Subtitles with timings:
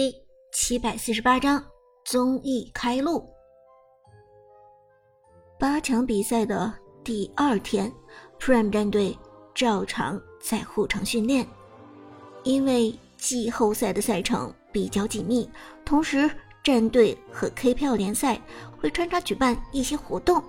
[0.00, 0.16] 第
[0.50, 1.62] 七百四十八章
[2.06, 3.22] 综艺开录。
[5.58, 6.72] 八强比赛的
[7.04, 7.92] 第二天
[8.38, 9.14] ，Prime 战队
[9.54, 11.46] 照常在护城训练。
[12.44, 15.46] 因为季后赛的赛程比较紧密，
[15.84, 16.30] 同时
[16.64, 18.40] 战队和 KPL 联赛
[18.80, 20.42] 会穿插举办一些活动，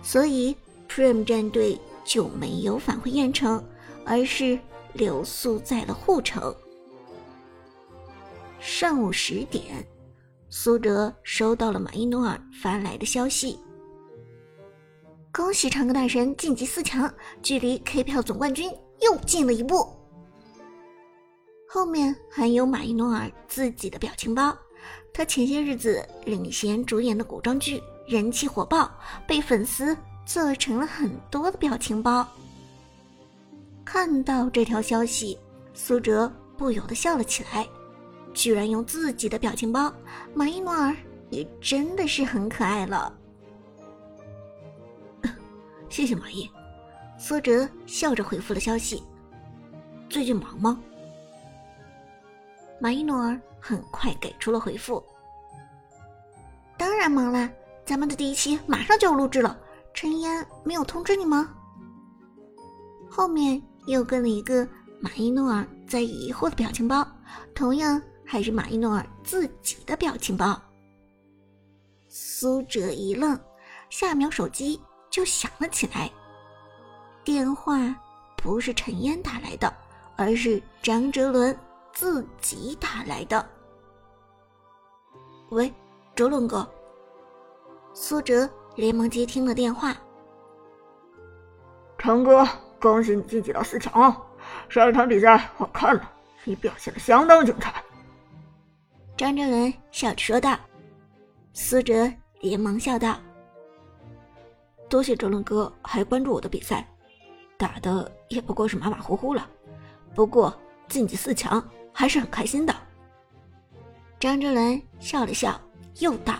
[0.00, 0.56] 所以
[0.88, 3.60] Prime 战队就没有返回燕城，
[4.06, 4.56] 而是
[4.92, 6.54] 留宿在了护城。
[8.64, 9.84] 上午十点，
[10.48, 13.58] 苏哲收到了马伊诺尔发来的消息
[15.34, 17.12] ：“恭喜长歌大神晋级四强，
[17.42, 19.84] 距离 K 票总冠军又近了一步。”
[21.68, 24.56] 后面还有马伊诺尔自己的表情包，
[25.12, 28.88] 他前些日子领衔主演的古装剧人气火爆，
[29.26, 32.24] 被粉丝做成了很多的表情包。
[33.84, 35.36] 看到这条消息，
[35.74, 37.66] 苏哲不由得笑了起来。
[38.34, 39.92] 居然用自己的表情包，
[40.34, 40.94] 马伊诺尔
[41.30, 43.12] 也真的是很可爱了。
[45.88, 46.50] 谢谢马伊，
[47.18, 49.02] 苏哲笑着回复了消息。
[50.08, 50.80] 最近忙吗？
[52.80, 55.02] 马伊诺尔很快给出了回复。
[56.76, 57.48] 当然忙啦，
[57.84, 59.58] 咱们的第一期马上就要录制了。
[59.94, 61.54] 陈烟没有通知你吗？
[63.10, 64.66] 后面又跟了一个
[65.00, 67.06] 马伊诺尔在疑惑的表情包，
[67.54, 68.02] 同样。
[68.32, 70.58] 还是马伊诺尔自己的表情包。
[72.08, 73.38] 苏哲一愣，
[73.90, 74.80] 下秒手机
[75.10, 76.10] 就响了起来。
[77.22, 77.94] 电话
[78.34, 79.70] 不是陈烟打来的，
[80.16, 81.54] 而是张哲伦
[81.92, 83.46] 自己打来的。
[85.50, 85.70] 喂，
[86.14, 86.66] 哲伦哥。
[87.92, 89.94] 苏哲连忙接听了电话。
[91.98, 92.48] 成哥，
[92.80, 94.16] 恭喜你晋级到四强！
[94.70, 96.10] 上一场比赛我看了，
[96.44, 97.81] 你表现的相当精彩。
[99.16, 100.58] 张哲伦笑着说道
[101.52, 102.10] ：“苏哲
[102.40, 103.18] 连忙笑道
[104.88, 106.88] ：‘多谢哲伦哥还关注我的比赛，
[107.56, 109.48] 打的也不过是马马虎虎了，
[110.14, 110.52] 不过
[110.88, 111.62] 晋级四强
[111.92, 112.74] 还是很开心的。’”
[114.18, 115.60] 张哲伦笑了笑，
[115.98, 116.34] 又道：“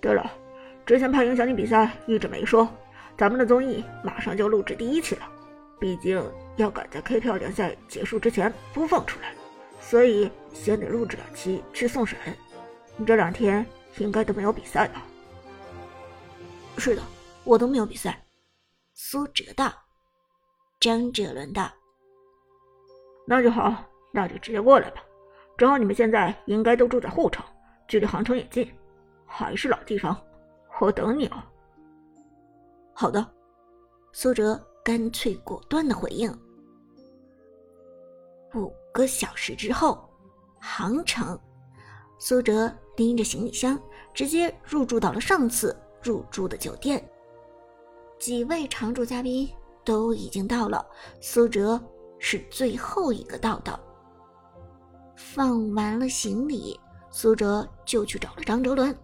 [0.00, 0.30] 对了，
[0.84, 2.68] 之前怕影响你比赛，一直没说，
[3.16, 5.26] 咱们的综艺马上就录制第一期了，
[5.80, 6.22] 毕竟
[6.56, 9.34] 要赶在 KPL 联赛结束之前播放出来。”
[9.86, 12.18] 所以先得录制两期去送审，
[12.96, 13.64] 你这两天
[13.98, 15.02] 应该都没有比赛吧？
[16.78, 17.02] 是的，
[17.44, 18.24] 我都没有比赛。
[18.94, 19.72] 苏哲道，
[20.80, 21.70] 张哲伦道，
[23.26, 25.04] 那就好，那就直接过来吧。
[25.56, 27.44] 正好你们现在应该都住在护城，
[27.86, 28.68] 距离杭城也近，
[29.26, 30.16] 还是老地方，
[30.80, 31.36] 我等你哦。
[32.94, 33.24] 好的，
[34.12, 36.32] 苏哲干脆果断的回应。
[38.50, 40.08] 不个小时之后，
[40.60, 41.36] 杭城，
[42.16, 43.76] 苏哲拎着行李箱，
[44.14, 47.04] 直接入住到了上次入住的酒店。
[48.20, 49.50] 几位常驻嘉宾
[49.84, 50.86] 都已经到了，
[51.20, 51.78] 苏哲
[52.20, 53.78] 是最后一个到的。
[55.16, 56.78] 放完了行李，
[57.10, 58.96] 苏哲就去找了张哲伦，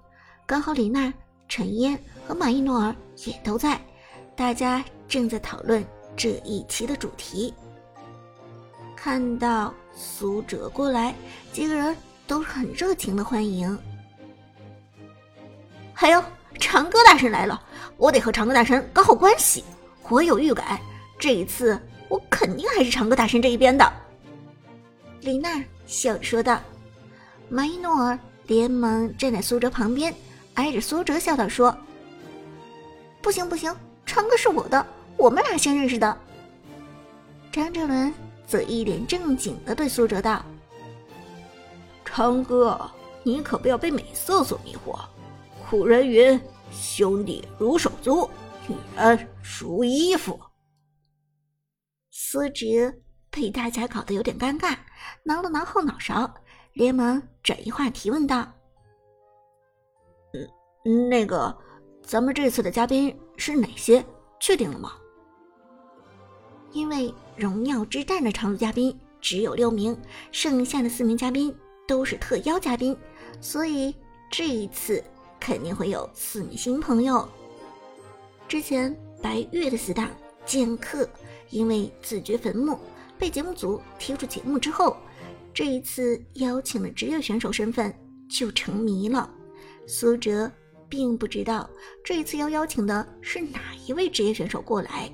[0.47, 1.13] 刚好李娜、
[1.49, 1.99] 陈嫣
[2.29, 2.95] 和马伊诺尔
[3.27, 3.85] 也都在，
[4.37, 5.85] 大家正在讨论
[6.17, 7.53] 这一期的主题。
[9.03, 11.15] 看到苏哲过来，
[11.55, 11.97] 几个人
[12.27, 13.79] 都是很热情的欢迎。
[15.95, 16.23] 还有
[16.59, 17.59] 长歌大神来了，
[17.97, 19.65] 我得和长歌大神搞好关系。
[20.11, 20.79] 我有预感，
[21.19, 21.81] 这一次
[22.11, 23.91] 我肯定还是长歌大神这一边的。
[25.23, 26.61] 李娜笑着说道。
[27.49, 28.19] 马伊诺尔
[28.49, 30.15] 连忙站在苏哲旁边，
[30.55, 31.75] 挨着苏哲笑道：“说，
[33.23, 33.75] 不行不行，
[34.05, 34.87] 长歌是我的，
[35.17, 36.19] 我们俩先认识的。”
[37.51, 38.13] 张哲伦。
[38.51, 40.45] 则一脸正经的对苏哲道
[42.05, 42.91] ：“昌哥，
[43.23, 44.99] 你可不要被美色所迷惑。
[45.71, 46.41] 古人云：
[46.73, 48.29] 兄弟如手足，
[48.67, 50.37] 女人如衣服。”
[52.11, 52.67] 苏哲
[53.31, 54.77] 被大家搞得有点尴尬，
[55.23, 56.29] 挠了挠后脑勺，
[56.73, 58.53] 连忙转移话题问道
[60.85, 61.57] ：“嗯，那个，
[62.03, 64.05] 咱们这次的嘉宾是哪些？
[64.41, 64.95] 确定了吗？”
[66.73, 69.97] 因为荣耀之战的常驻嘉宾只有六名，
[70.33, 71.55] 剩下的四名嘉宾
[71.87, 72.97] 都是特邀嘉宾，
[73.41, 73.95] 所以
[74.31, 75.03] 这一次
[75.39, 77.29] 肯定会有四名新朋友。
[78.49, 80.09] 之前白月的死党
[80.45, 81.09] 剑客
[81.51, 82.79] 因为自掘坟墓
[83.19, 84.97] 被节目组踢出节目之后，
[85.53, 87.93] 这一次邀请的职业选手身份
[88.29, 89.29] 就成谜了。
[89.87, 90.51] 苏哲
[90.89, 91.69] 并不知道
[92.05, 95.13] 这一次要邀请的是哪一位职业选手过来。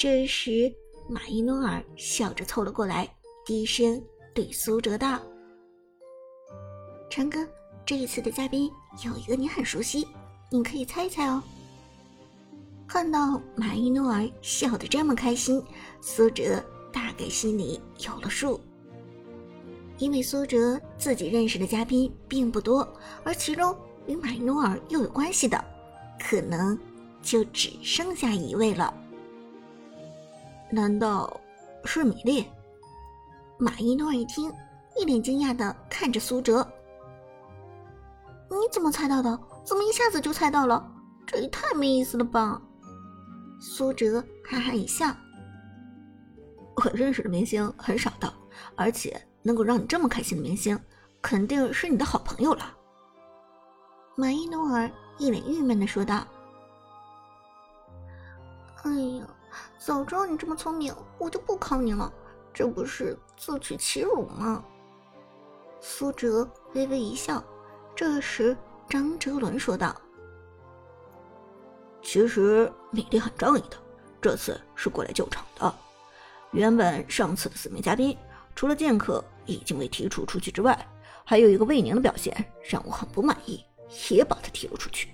[0.00, 0.72] 这时，
[1.10, 3.06] 马伊诺尔笑着凑了过来，
[3.44, 4.02] 低声
[4.34, 5.20] 对苏哲道
[7.10, 7.46] ：“长哥，
[7.84, 8.72] 这一次的嘉宾
[9.04, 10.08] 有一个你很熟悉，
[10.50, 11.42] 你可以猜一猜哦。”
[12.88, 15.62] 看到马伊诺尔笑得这么开心，
[16.00, 18.58] 苏哲大概心里有了数。
[19.98, 22.90] 因为苏哲自己认识的嘉宾并不多，
[23.22, 23.76] 而其中
[24.06, 25.62] 与马伊诺尔又有关系的，
[26.18, 26.78] 可能
[27.20, 28.94] 就只剩下一位了。
[30.70, 31.40] 难道
[31.84, 32.46] 是米粒？
[33.58, 34.52] 马伊诺尔一听，
[34.96, 36.66] 一脸惊讶的看着苏哲
[38.48, 39.38] ：“你怎么猜到的？
[39.64, 40.90] 怎么一下子就猜到了？
[41.26, 42.60] 这也太没意思了吧！”
[43.60, 45.06] 苏哲哈哈一笑
[46.76, 48.32] ：“我认识的明星很少的，
[48.76, 50.78] 而且能够让你这么开心的明星，
[51.20, 52.74] 肯定是你的好朋友了。”
[54.16, 56.26] 马伊诺尔一脸郁闷的说道
[58.84, 59.26] ：“哎呀，
[59.78, 62.12] 早知道你这么聪明，我就不考你了，
[62.52, 64.64] 这不是自取其辱吗？”
[65.80, 67.42] 苏哲微微一笑。
[67.94, 68.56] 这时，
[68.88, 69.94] 张哲伦说道。
[72.02, 73.76] 其实米莉很仗义的，
[74.20, 75.74] 这次是过来救场的。
[76.52, 78.16] 原本上次的四名嘉宾，
[78.54, 80.88] 除了剑客已经被踢出出去之外，
[81.24, 83.64] 还有一个魏宁的表现让我很不满意，
[84.10, 85.10] 也把他踢了出去。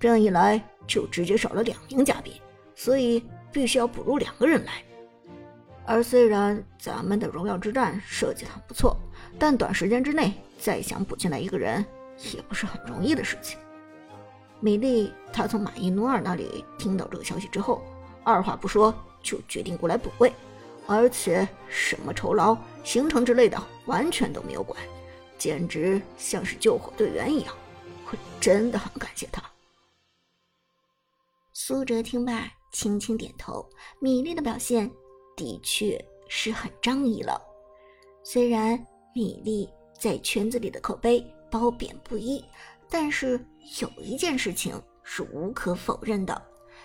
[0.00, 2.32] 这样一来，就直接少了两名嘉宾，
[2.74, 4.82] 所以必须要补入两个人来。
[5.84, 8.96] 而虽然咱们的荣耀之战设计的很不错，
[9.38, 11.84] 但短时间之内再想补进来一个人，
[12.34, 13.58] 也不是很容易的事情。
[14.60, 17.82] 米莉，她从马伊努尔那里听到这个消息之后，
[18.22, 20.32] 二话不说就决定过来补位，
[20.86, 24.78] 而且什么酬劳、行程之类的完全都没有管，
[25.38, 27.54] 简直像是救火队员一样。
[28.10, 29.42] 我真的很感谢他。
[31.54, 33.68] 苏哲听罢，轻轻点头。
[34.00, 34.90] 米粒的表现
[35.36, 35.98] 的确
[36.28, 37.40] 是很仗义了，
[38.22, 38.78] 虽然
[39.14, 39.68] 米粒
[39.98, 42.44] 在圈子里的口碑褒贬不一。
[42.90, 43.38] 但是
[43.82, 46.42] 有一件事情是无可否认的，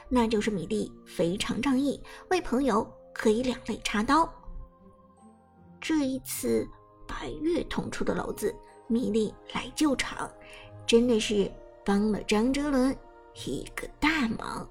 [0.09, 1.97] 那就是米粒非常仗义，
[2.29, 4.29] 为朋友可以两肋插刀。
[5.79, 6.67] 这一次
[7.07, 8.53] 白月捅出的篓子，
[8.87, 10.29] 米粒来救场，
[10.85, 11.49] 真的是
[11.85, 12.93] 帮了张哲伦
[13.45, 14.69] 一个大忙。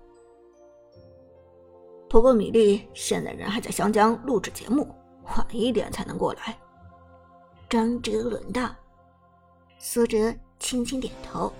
[2.12, 4.94] 不过米莉现在人还在湘江录制节目，
[5.34, 6.54] 晚一点才能过来。
[7.70, 8.68] 张哲伦道，
[9.78, 10.34] 苏哲。
[10.58, 11.52] 轻轻点头。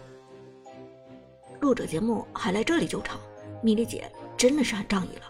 [1.61, 3.19] 录着节目还来这里救场，
[3.63, 5.23] 米莉姐真的是很仗义了。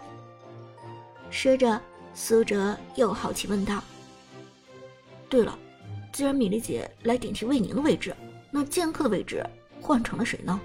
[1.30, 1.80] 说着，
[2.12, 3.82] 苏哲又好奇问道
[5.30, 5.56] ：“对了，
[6.12, 8.14] 既然米莉姐来顶替魏宁的位置，
[8.50, 9.42] 那剑客的位置
[9.80, 10.60] 换成了谁呢？”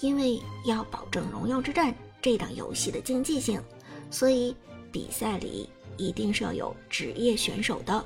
[0.00, 1.92] 因为要保证《荣耀之战》
[2.22, 3.60] 这档游戏的竞技性，
[4.08, 4.56] 所以
[4.92, 8.02] 比赛里一定是要有职业选手的。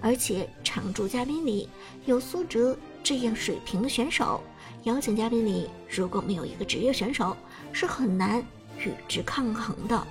[0.00, 1.68] 而且常驻嘉宾里
[2.06, 4.40] 有苏哲这样水平的选手，
[4.84, 7.36] 邀请嘉宾里如果没有一个职业选手，
[7.72, 8.44] 是很难
[8.78, 10.06] 与之抗衡的。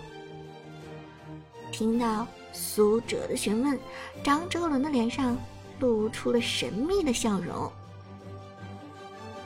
[1.72, 3.80] 听到苏哲的询问，
[4.24, 5.38] 张哲伦的脸上
[5.80, 7.72] 露出了神秘的笑容。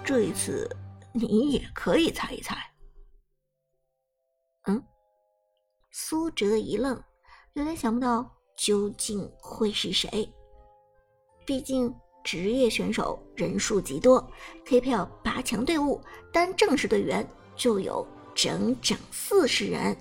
[0.03, 0.69] 这一次
[1.13, 2.57] 你也可以猜一猜。
[4.67, 4.83] 嗯，
[5.91, 7.01] 苏哲一愣，
[7.53, 8.31] 有点想不到。
[8.57, 10.31] 究竟会是谁？
[11.45, 11.93] 毕竟
[12.23, 14.25] 职业选手人数极多
[14.65, 19.95] ，KPL 八强队伍单正式队员就有整整四十人。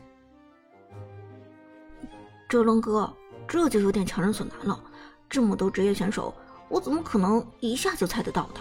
[2.49, 3.13] 哲伦哥，
[3.49, 4.81] 这就有点强人所难了。
[5.29, 6.33] 这么多职业选手，
[6.69, 8.61] 我怎么可能一下就猜得到的？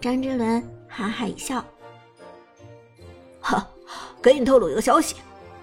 [0.00, 1.64] 张哲伦哈哈一笑
[3.42, 3.68] ：“哈，
[4.22, 5.16] 给你透露一个消息，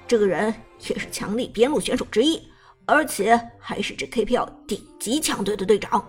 [0.08, 0.54] 这个人
[0.88, 2.42] 也是强力边路选手之一。”
[2.92, 6.04] 而且还是这 KPL 顶级强队的队长。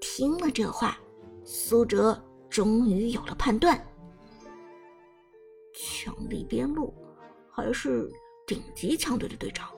[0.00, 0.96] 听了这话，
[1.44, 3.78] 苏哲终于有了判断：
[5.74, 6.94] 强力边路，
[7.50, 8.10] 还是
[8.46, 9.68] 顶级强队的队长？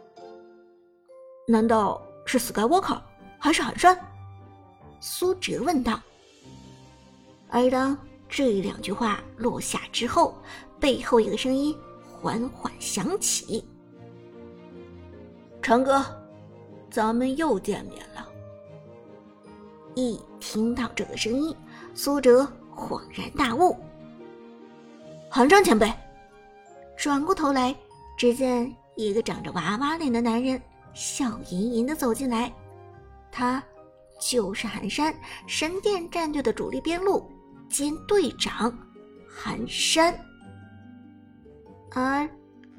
[1.48, 3.02] 难道是 Skywalker，
[3.36, 3.98] 还是寒山？
[5.00, 6.00] 苏哲问道。
[7.48, 10.40] 而当这两句话落下之后，
[10.80, 13.64] 背后一个声音缓缓响起。
[15.60, 16.02] 长哥，
[16.90, 18.26] 咱们又见面了。
[19.94, 21.54] 一听到这个声音，
[21.94, 23.76] 苏哲恍然大悟。
[25.28, 25.92] 寒山前辈，
[26.96, 27.76] 转过头来，
[28.16, 30.60] 只见一个长着娃娃脸的男人
[30.94, 32.52] 笑吟吟的走进来，
[33.30, 33.62] 他
[34.20, 35.14] 就是寒山
[35.46, 37.30] 神殿战队的主力边路
[37.68, 38.76] 兼队长
[39.28, 40.18] 寒山。
[41.92, 42.28] 而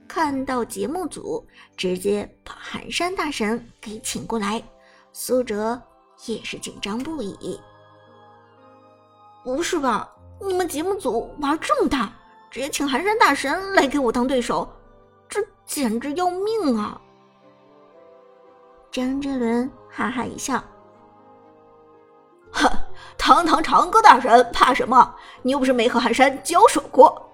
[0.07, 1.45] 看到节目组
[1.77, 4.61] 直接把寒山大神给请过来，
[5.13, 5.81] 苏哲
[6.25, 7.59] 也是紧张不已。
[9.43, 10.09] 不是吧？
[10.39, 12.11] 你们节目组玩这么大，
[12.49, 14.67] 直接请寒山大神来给我当对手，
[15.29, 16.99] 这简直要命啊！
[18.91, 20.61] 张哲伦哈哈一笑
[22.51, 22.69] ：“哼，
[23.17, 25.15] 堂堂长歌大神怕什么？
[25.41, 27.29] 你又不是没和寒山交手过。”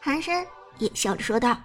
[0.00, 0.46] 寒山。
[0.78, 1.56] 也笑着说道：“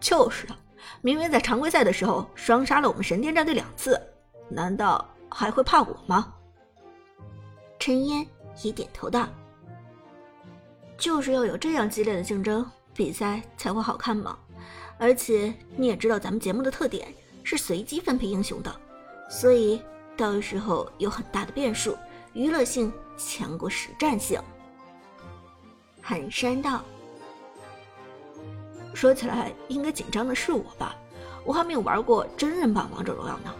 [0.00, 0.58] 就是啊，
[1.00, 4.00] 明明在常规赛的时候双杀了我们神殿战队两次，
[4.48, 6.34] 难道还会怕我吗？”
[7.78, 8.26] 陈烟
[8.62, 9.28] 也点头道
[10.98, 14.38] ：“就是要有这样激烈的竞争，比赛才会好看嘛。
[14.98, 17.12] 而且你也知道，咱们节目的特点
[17.44, 18.80] 是随机分配英雄的，
[19.30, 19.80] 所以
[20.16, 21.96] 到时候有很大的变数，
[22.34, 24.40] 娱乐性强过实战性。”
[26.02, 26.82] 寒山道。
[28.98, 30.96] 说起来，应该紧张的是我吧？
[31.44, 33.54] 我还没有玩过真人版王者荣耀呢。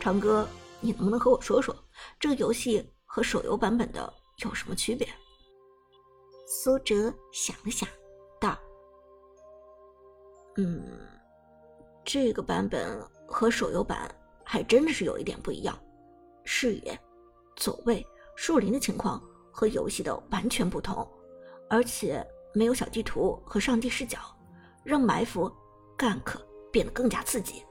[0.00, 0.44] 长哥，
[0.80, 1.72] 你能不能和我说说，
[2.18, 5.08] 这个游戏和手游版本的有什么区别？
[6.44, 7.88] 苏哲想了想，
[8.40, 8.58] 道
[10.58, 10.82] ：“嗯，
[12.04, 14.12] 这个版本和手游版
[14.42, 15.78] 还真的是有一点不一样，
[16.42, 16.98] 视野、
[17.54, 19.22] 走位、树林的情况
[19.52, 21.08] 和游戏的完全不同，
[21.70, 24.18] 而且没有小地图和上帝视角。”
[24.88, 25.52] 让埋伏、
[25.98, 26.40] gank
[26.72, 27.62] 变得更加刺激。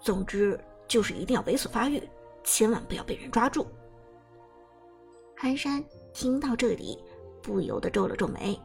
[0.00, 0.58] 总之，
[0.88, 2.02] 就是一定要猥琐发育，
[2.42, 3.66] 千万不要被人抓住。
[5.36, 5.84] 寒山
[6.14, 6.98] 听到这里，
[7.42, 8.58] 不由得皱了皱眉，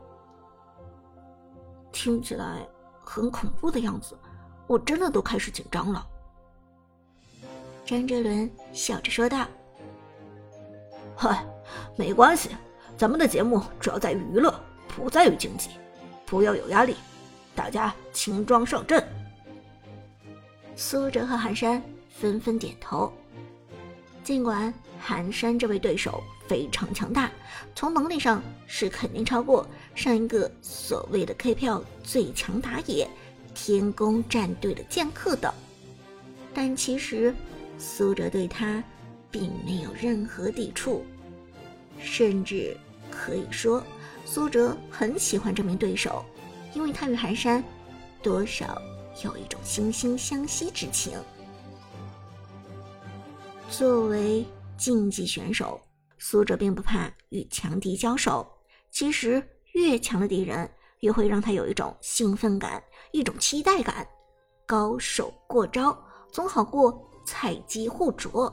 [1.91, 2.65] 听起来
[3.03, 4.17] 很恐怖的样子，
[4.65, 6.07] 我真的都开始紧张了。
[7.85, 9.45] 张哲伦笑着说道
[11.17, 11.45] ：“嗨，
[11.97, 12.51] 没关系，
[12.95, 14.57] 咱们的节目主要在于娱乐，
[14.87, 15.71] 不在于竞技，
[16.25, 16.95] 不要有压力。”
[17.57, 19.03] 大家轻装上阵。
[20.75, 23.11] 苏哲和寒山纷纷点头。
[24.23, 27.31] 尽管寒山这位对手非常强大，
[27.73, 33.09] 从能力上是肯定超过上一个所谓的 K 票最强打野
[33.55, 35.51] 天宫战队的剑客的，
[36.53, 37.33] 但其实
[37.79, 38.83] 苏哲对他
[39.31, 41.03] 并没有任何抵触，
[41.99, 42.77] 甚至
[43.09, 43.81] 可以说
[44.25, 46.23] 苏哲很喜欢这名对手。
[46.73, 47.63] 因为他与寒山
[48.21, 48.81] 多少
[49.23, 51.17] 有一种惺惺相惜之情。
[53.69, 54.45] 作为
[54.77, 55.79] 竞技选手，
[56.17, 58.47] 苏哲并不怕与强敌交手。
[58.89, 60.69] 其实，越强的敌人
[61.01, 62.81] 越会让他有一种兴奋感，
[63.11, 64.07] 一种期待感。
[64.65, 65.97] 高手过招
[66.31, 68.51] 总好过菜鸡互啄。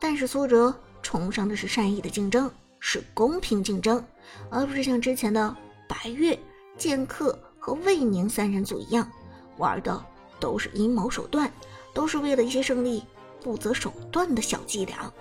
[0.00, 4.02] 但是，苏哲崇尚的是善意的竞争，是公平竞争，
[4.50, 5.56] 而不是像之前的
[5.88, 6.38] 白月。
[6.78, 9.10] 剑客和魏宁三人组一样，
[9.58, 10.02] 玩的
[10.38, 11.52] 都是阴谋手段，
[11.92, 13.02] 都是为了一些胜利
[13.40, 15.12] 不择手段的小伎俩。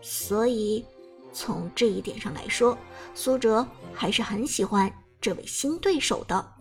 [0.00, 0.84] 所以，
[1.32, 2.76] 从这一点上来说，
[3.14, 4.90] 苏哲还是很喜欢
[5.20, 6.52] 这位新对手的。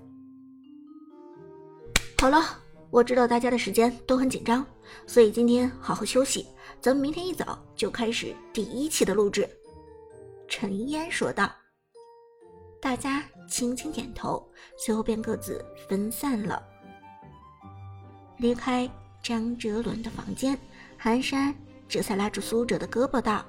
[2.18, 2.42] 好了，
[2.90, 4.66] 我知道大家的时间都很紧张，
[5.08, 6.46] 所以今天好好休息，
[6.82, 9.50] 咱们明天一早就开始第一期的录制。”
[10.48, 11.50] 陈烟说道。
[12.80, 14.44] 大家轻轻点头，
[14.78, 16.62] 随后便各自分散了。
[18.38, 18.90] 离开
[19.22, 20.58] 张哲伦的房间，
[20.98, 21.54] 寒山
[21.88, 23.46] 这才拉住苏哲的胳膊道：“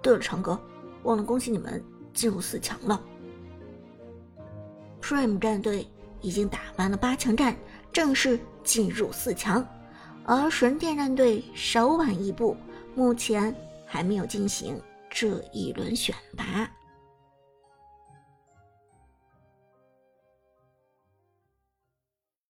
[0.00, 0.58] 对了，长哥，
[1.02, 3.00] 忘了恭喜你们进入四强了。
[5.02, 5.86] Prime 战队
[6.20, 7.56] 已经打完了八强战，
[7.92, 9.66] 正式进入四强，
[10.24, 12.56] 而神殿战队稍晚一步，
[12.94, 13.54] 目前
[13.84, 14.80] 还没有进行
[15.10, 16.70] 这一轮选拔。”